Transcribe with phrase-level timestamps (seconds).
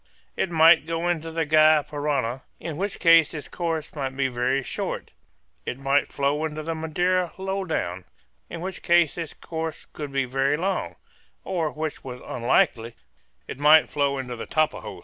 [0.35, 4.63] It might go into the Gy Parana, in which case its course must be very
[4.63, 5.11] short;
[5.63, 8.05] it might flow into the Madeira low down,
[8.49, 10.95] in which case its course would be very long;
[11.43, 12.95] or, which was unlikely,
[13.47, 14.99] it might flow into the Tapajos.